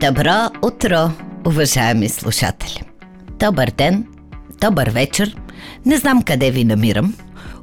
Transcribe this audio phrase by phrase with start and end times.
[0.00, 1.10] Добро утро,
[1.46, 2.82] уважаеми слушатели!
[3.38, 4.06] Добър ден,
[4.60, 5.36] добър вечер.
[5.86, 7.14] Не знам къде ви намирам,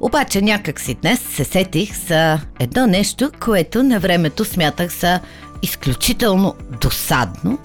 [0.00, 5.20] обаче някак си днес се сетих за едно нещо, което на времето смятах за
[5.62, 7.58] изключително досадно,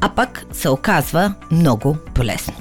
[0.00, 2.54] а пък се оказва много полезно.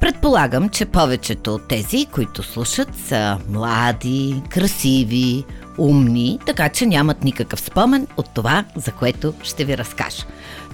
[0.00, 5.44] Предполагам, че повечето от тези, които слушат, са млади, красиви,
[5.80, 10.24] умни, така че нямат никакъв спомен от това, за което ще ви разкажа.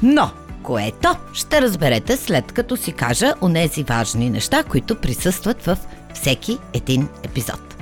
[0.02, 0.30] Но,
[0.62, 5.78] което ще разберете след като си кажа онези важни неща, които присъстват в
[6.14, 7.76] всеки един епизод.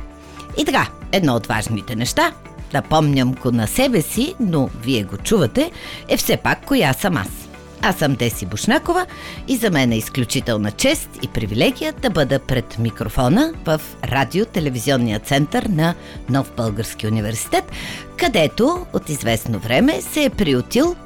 [0.59, 2.33] И така, едно от важните неща,
[2.75, 5.71] напомням го на себе си, но вие го чувате,
[6.09, 7.44] е все пак коя съм аз.
[7.87, 9.07] Аз съм Деси Бушнакова
[9.49, 15.63] и за мен е изключителна чест и привилегия да бъда пред микрофона в радио-телевизионния център
[15.63, 15.95] на
[16.31, 17.73] Нов Български университет,
[18.17, 20.97] където от известно време се е приютил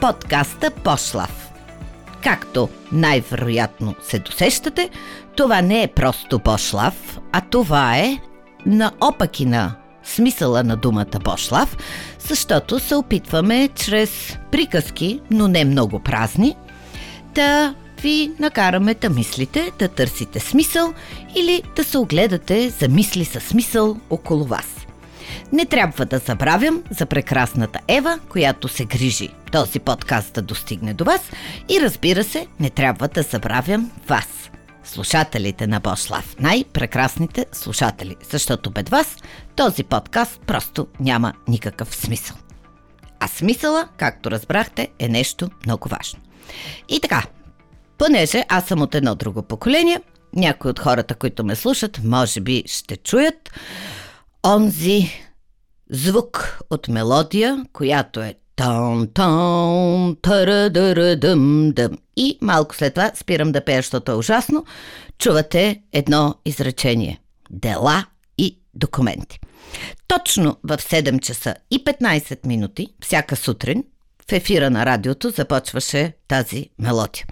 [0.00, 1.50] подкаста Пошлав.
[2.22, 4.90] Както най-вероятно се досещате,
[5.36, 8.18] това не е просто Пошлав, а това е
[8.66, 11.76] наопаки на смисъла на думата Бошлав,
[12.18, 16.56] защото се опитваме чрез приказки, но не много празни,
[17.34, 20.92] да ви накараме да мислите, да търсите смисъл
[21.36, 24.86] или да се огледате за мисли със смисъл около вас.
[25.52, 31.04] Не трябва да забравям за прекрасната Ева, която се грижи този подкаст да достигне до
[31.04, 31.20] вас
[31.68, 34.26] и разбира се, не трябва да забравям вас–
[34.84, 36.36] слушателите на Бошлав.
[36.40, 39.16] Най-прекрасните слушатели, защото без вас
[39.56, 42.36] този подкаст просто няма никакъв смисъл.
[43.20, 46.20] А смисъла, както разбрахте, е нещо много важно.
[46.88, 47.22] И така,
[47.98, 50.00] понеже аз съм от едно друго поколение,
[50.34, 53.50] някои от хората, които ме слушат, може би ще чуят
[54.46, 55.10] онзи
[55.90, 60.16] звук от мелодия, която е Тон, тон,
[61.16, 61.98] дъм, дъм.
[62.16, 64.64] И малко след това спирам да пея, защото е ужасно.
[65.18, 67.20] Чувате едно изречение.
[67.50, 68.06] Дела
[68.38, 69.40] и документи.
[70.08, 73.84] Точно в 7 часа и 15 минути, всяка сутрин,
[74.28, 77.26] в ефира на радиото започваше тази мелодия.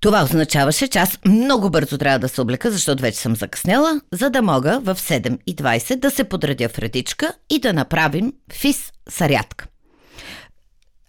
[0.00, 4.30] Това означаваше, че аз много бързо трябва да се облека, защото вече съм закъсняла, за
[4.30, 9.66] да мога в 7.20 да се подредя в редичка и да направим фис сарядка.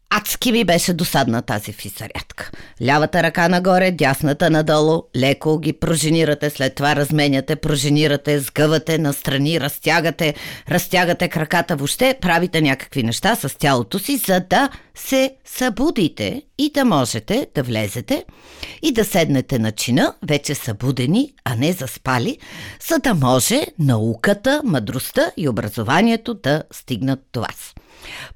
[0.10, 2.52] Адски ми беше досадна тази фисарятка.
[2.86, 10.34] Лявата ръка нагоре, дясната надолу, леко ги проженирате, след това разменяте, проженирате, сгъвате, настрани, разтягате,
[10.70, 16.86] разтягате краката, въобще правите някакви неща с тялото си, за да се събудите и да
[16.86, 18.26] можете да влезете
[18.82, 22.38] и да седнете на чина, вече събудени, а не заспали,
[22.90, 27.74] за да може науката, мъдростта и образованието да стигнат до вас.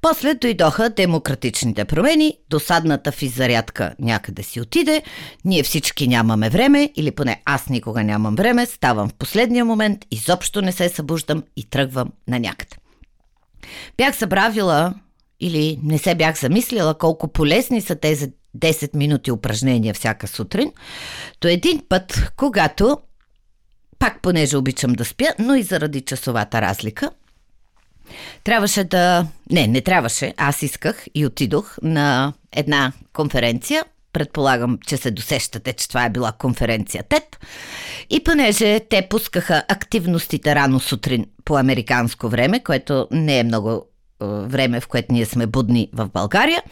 [0.02, 5.04] После дойдоха демократичните промени, досадната физарядка някъде си отиде,
[5.46, 10.62] ние всички нямаме време, или поне аз никога нямам време, ставам в последния момент, изобщо
[10.62, 12.76] не се събуждам и тръгвам на някъде.
[13.98, 14.94] Бях забравила
[15.42, 20.72] или не се бях замислила колко полезни са тези 10 минути упражнения всяка сутрин,
[21.40, 22.98] то един път, когато,
[24.00, 27.12] пак понеже обичам да спя, но и заради часовата разлика,
[28.44, 29.28] Трябваше да...
[29.52, 30.34] Не, не трябваше.
[30.38, 33.84] Аз исках и отидох на една конференция.
[34.14, 37.40] Предполагам, че се досещате, че това е била конференция ТЕД.
[38.10, 43.86] И понеже те пускаха активностите рано сутрин по американско време, което не е много
[44.28, 46.64] време, в което ние сме будни в България.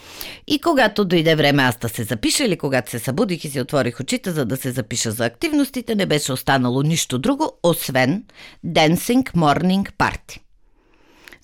[0.47, 3.99] И когато дойде време аз да се запиша или когато се събудих и си отворих
[3.99, 8.23] очите, за да се запиша за активностите, не беше останало нищо друго, освен
[8.65, 10.48] Dancing Morning Party.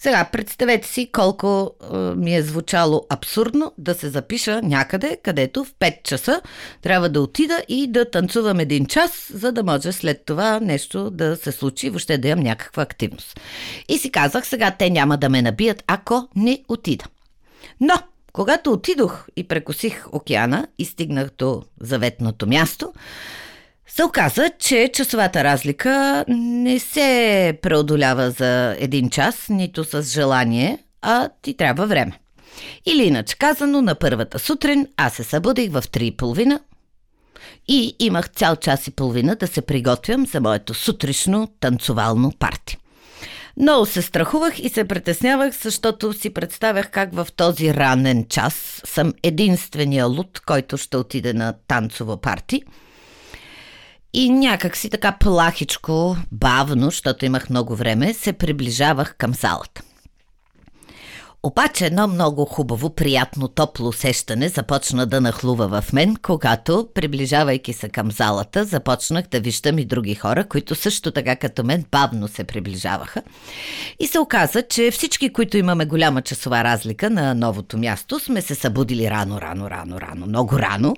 [0.06, 5.74] Сега, представете си колко е, ми е звучало абсурдно да се запиша някъде, където в
[5.74, 6.42] 5 часа
[6.82, 11.36] трябва да отида и да танцувам един час, за да може след това нещо да
[11.36, 13.40] се случи, въобще да имам някаква активност.
[13.90, 17.06] И си казах, сега те няма да ме набият, ако не отида.
[17.82, 17.96] Но,
[18.34, 22.94] когато отидох и прекосих океана и стигнах до заветното място,
[23.88, 31.30] се оказа, че часовата разлика не се преодолява за един час, нито с желание, а
[31.42, 32.20] ти трябва време.
[32.86, 36.60] Или иначе казано, на първата сутрин аз се събудих в 3.30
[37.68, 42.78] и имах цял час и половина да се приготвям за моето сутрешно танцовално парти.
[43.58, 49.14] Много се страхувах и се притеснявах, защото си представях как в този ранен час съм
[49.24, 52.64] единствения луд, който ще отиде на танцово парти–
[54.18, 59.82] и някак си така плахичко, бавно, защото имах много време, се приближавах към залата.
[61.44, 67.90] Обаче едно много хубаво, приятно, топло усещане започна да нахлува в мен, когато, приближавайки се
[67.90, 72.44] към залата, започнах да виждам и други хора, които също така като мен бавно се
[72.44, 73.22] приближаваха.
[74.00, 78.56] И се оказа, че всички, които имаме голяма часова разлика на новото място, сме се
[78.56, 80.96] събудили рано, рано, рано, рано, много рано,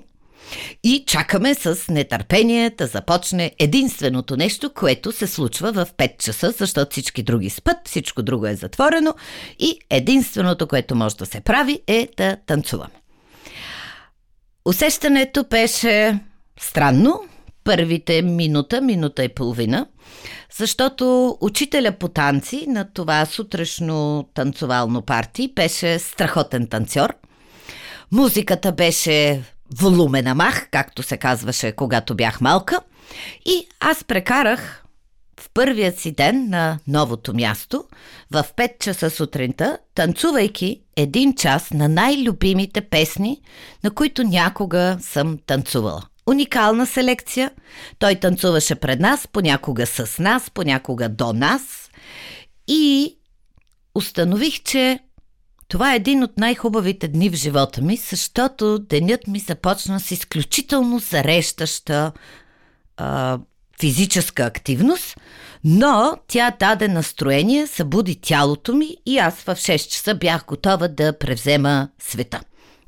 [0.84, 6.90] и чакаме с нетърпение да започне единственото нещо, което се случва в 5 часа, защото
[6.90, 9.14] всички други спът, всичко друго е затворено
[9.58, 12.94] и единственото, което може да се прави е да танцуваме.
[14.64, 16.18] Усещането беше
[16.60, 17.20] странно,
[17.64, 19.86] първите минута, минута и половина,
[20.58, 27.14] защото учителя по танци на това сутрешно танцовално парти беше страхотен танцор.
[28.12, 29.42] Музиката беше
[29.76, 32.80] волумена мах, както се казваше, когато бях малка.
[33.46, 34.84] И аз прекарах
[35.40, 37.84] в първият си ден на новото място,
[38.30, 43.42] в 5 часа сутринта, танцувайки един час на най-любимите песни,
[43.84, 46.02] на които някога съм танцувала.
[46.26, 47.50] Уникална селекция.
[47.98, 51.90] Той танцуваше пред нас, понякога с нас, понякога до нас.
[52.68, 53.16] И
[53.94, 54.98] установих, че
[55.68, 60.98] това е един от най-хубавите дни в живота ми, защото денят ми започна с изключително
[60.98, 62.12] зарещаща
[62.96, 63.38] а,
[63.80, 65.16] физическа активност,
[65.64, 71.18] но тя даде настроение, събуди тялото ми и аз в 6 часа бях готова да
[71.18, 72.40] превзема света.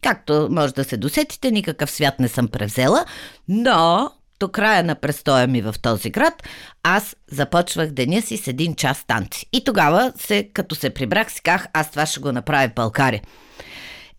[0.03, 3.05] Както може да се досетите, никакъв свят не съм превзела,
[3.49, 4.11] но
[4.41, 6.43] до края на престоя ми в този град,
[6.83, 9.47] аз започвах деня си с един час танци.
[9.53, 13.23] И тогава, се, като се прибрах, си казах, аз това ще го направя в България.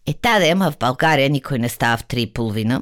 [0.07, 2.81] Е, да, ама в България никой не става в три и половина.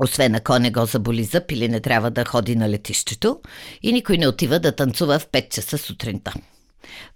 [0.00, 3.40] Освен ако не го заболи зъб или не трябва да ходи на летището.
[3.82, 6.32] И никой не отива да танцува в 5 часа сутринта.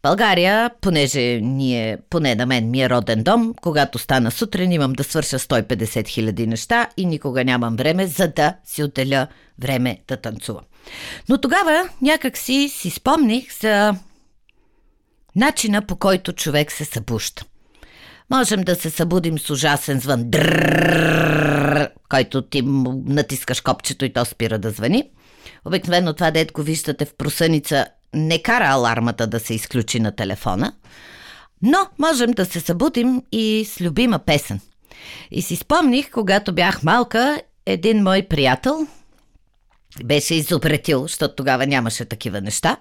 [0.02, 5.04] България, понеже ние, поне на мен ми е роден дом, когато стана сутрин имам да
[5.04, 9.26] свърша 150 хиляди неща и никога нямам време, за да си отделя
[9.58, 10.64] време да танцувам.
[11.28, 13.94] Но тогава някак си си спомних за
[15.36, 17.42] начина по който човек се събужда.
[18.30, 20.30] Можем да се събудим с ужасен звън,
[22.08, 22.62] който ти
[23.06, 25.10] натискаш копчето и то спира да звъни.
[25.64, 30.72] Обикновено това, дет го виждате в просъница, не кара алармата да се изключи на телефона,
[31.62, 34.60] но можем да се събудим и с любима песен.
[35.30, 38.86] И си спомних, когато бях малка, един мой приятел
[40.04, 42.76] беше изобретил, защото тогава нямаше такива неща,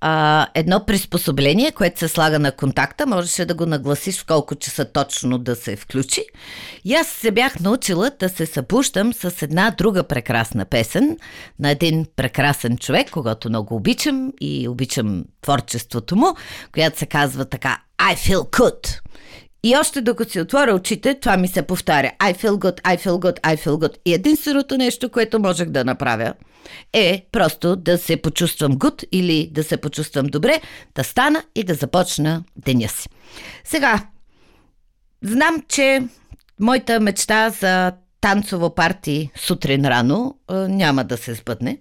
[0.00, 4.84] а, едно приспособление, което се слага на контакта, можеше да го нагласиш в колко часа
[4.84, 6.24] точно да се включи.
[6.84, 11.18] И аз се бях научила да се събуждам с една друга прекрасна песен
[11.58, 16.26] на един прекрасен човек, когато много обичам и обичам творчеството му,
[16.72, 19.00] която се казва така I feel good.
[19.66, 22.12] И още докато си отворя очите, това ми се повтаря.
[22.20, 23.96] I feel good, I feel good, I feel good.
[24.04, 26.34] И единственото нещо, което можех да направя,
[26.92, 30.60] е просто да се почувствам good или да се почувствам добре,
[30.94, 33.08] да стана и да започна деня си.
[33.64, 34.06] Сега,
[35.22, 36.02] знам, че
[36.60, 41.78] моята мечта за танцово парти сутрин рано няма да се сбъдне.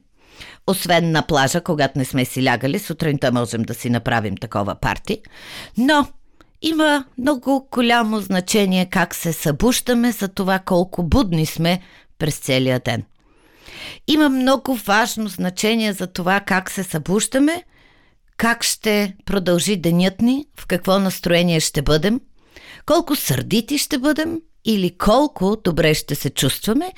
[0.67, 5.21] Освен на плажа, когато не сме си лягали, сутринта можем да си направим такова парти.
[5.77, 6.07] Но
[6.63, 11.81] има много голямо значение как се събуждаме за това колко будни сме
[12.19, 13.03] през целия ден.
[14.07, 17.63] Има много важно значение за това как се събуждаме,
[18.37, 22.19] как ще продължи денят ни, в какво настроение ще бъдем,
[22.85, 26.91] колко сърдити ще бъдем или колко добре ще се чувстваме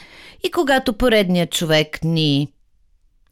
[0.43, 2.53] и когато поредният човек ни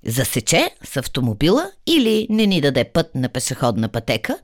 [0.06, 4.38] засече с автомобила или не ни даде път на пешеходна пътека,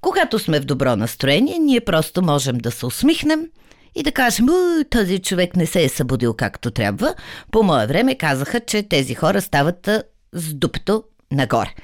[0.00, 3.46] когато сме в добро настроение, ние просто можем да се усмихнем
[3.94, 4.46] и да кажем,
[4.90, 7.14] този човек не се е събудил както трябва.
[7.52, 9.88] По мое време казаха, че тези хора стават
[10.32, 11.74] с дупето нагоре.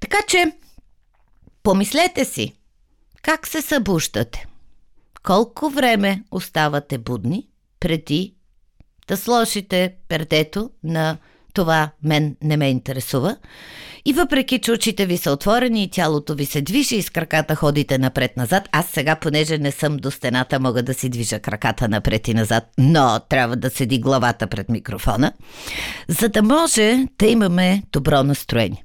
[0.00, 0.52] Така че,
[1.62, 2.52] помислете си,
[3.22, 4.46] как се събуждате?
[5.22, 7.48] Колко време оставате будни
[7.80, 8.34] преди
[9.08, 11.16] да сложите пердето на
[11.56, 13.36] това мен не ме интересува.
[14.04, 17.54] И въпреки, че очите ви са отворени и тялото ви се движи и с краката
[17.54, 22.28] ходите напред-назад, аз сега, понеже не съм до стената, мога да си движа краката напред
[22.28, 25.32] и назад, но трябва да седи главата пред микрофона,
[26.08, 28.84] за да може да имаме добро настроение.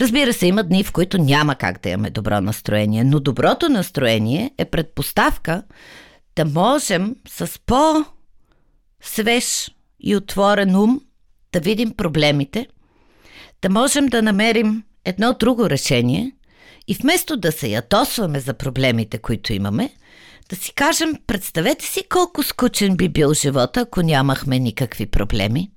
[0.00, 4.50] Разбира се, има дни, в които няма как да имаме добро настроение, но доброто настроение
[4.58, 5.62] е предпоставка
[6.36, 11.00] да можем с по-свеж и отворен ум
[11.52, 12.66] да видим проблемите,
[13.62, 16.32] да можем да намерим едно друго решение
[16.88, 19.90] И вместо да се ятосваме за проблемите, които имаме,
[20.50, 25.70] да си кажем, представете си колко скучен би бил живота, ако нямахме никакви проблеми.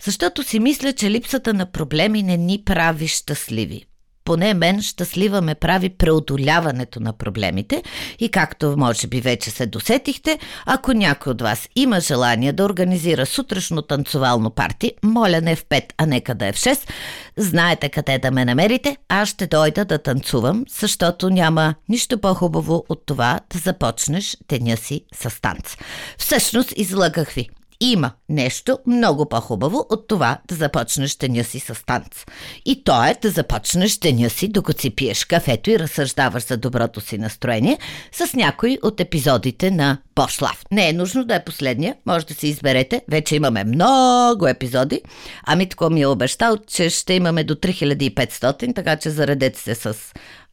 [0.00, 3.84] Защото си мисля, че липсата на проблеми не ни прави щастливи
[4.24, 7.82] поне мен щастлива ме прави преодоляването на проблемите.
[8.18, 13.26] И както може би вече се досетихте, ако някой от вас има желание да организира
[13.26, 16.88] сутрешно танцовално парти, моля не в 5, а нека да е в 6,
[17.36, 23.06] знаете къде да ме намерите, аз ще дойда да танцувам, защото няма нищо по-хубаво от
[23.06, 25.76] това да започнеш деня си с танц.
[26.18, 27.48] Всъщност излъгах ви
[27.84, 32.24] има нещо много по-хубаво от това да започнеш деня си с танц.
[32.64, 37.00] И то е да започнеш деня си, докато си пиеш кафето и разсъждаваш за доброто
[37.00, 37.78] си настроение
[38.12, 40.64] с някой от епизодите на Пошлав.
[40.70, 43.02] Не е нужно да е последния, може да си изберете.
[43.08, 45.00] Вече имаме много епизоди.
[45.46, 49.96] Ами тако ми е обещал, че ще имаме до 3500, така че заредете се с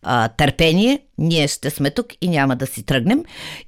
[0.03, 3.23] а, търпение, ние ще сме тук и няма да си тръгнем.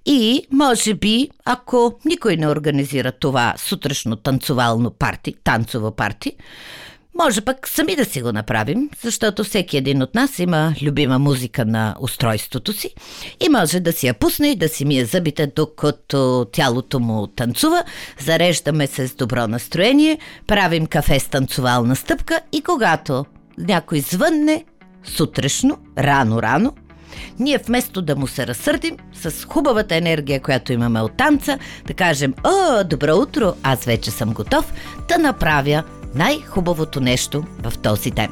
[0.05, 6.35] И, може би, ако никой не организира това сутрешно танцовално парти, танцово парти,
[7.19, 11.65] може пък сами да си го направим, защото всеки един от нас има любима музика
[11.65, 12.93] на устройството си
[13.39, 17.83] и може да си я пусне и да си мие зъбите, докато тялото му танцува.
[18.19, 23.25] Зареждаме се с добро настроение, правим кафе с танцовална стъпка и когато
[23.57, 24.65] някой звънне,
[25.03, 26.73] сутрешно, рано-рано,
[27.39, 32.33] ние вместо да му се разсърдим с хубавата енергия, която имаме от танца, да кажем,
[32.43, 34.73] о, добро утро, аз вече съм готов,
[35.07, 35.83] да направя
[36.15, 38.31] най-хубавото нещо в този ден.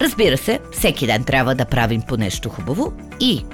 [0.00, 3.44] Разбира се, всеки ден трябва да правим по нещо хубаво и,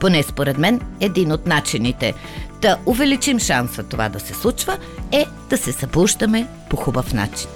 [0.00, 2.14] поне според мен, един от начините
[2.62, 4.78] да увеличим шанса това да се случва
[5.12, 7.48] е да се събуждаме по хубав начин.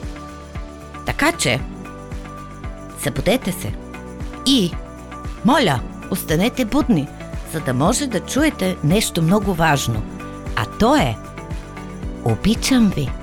[1.06, 1.61] Така че,
[3.02, 3.73] събудете се–
[4.47, 4.73] и,
[5.44, 5.80] моля,
[6.11, 7.09] останете будни,
[7.52, 10.02] за да може да чуете нещо много важно.
[10.56, 11.16] А то е
[12.25, 13.19] Обичам ви!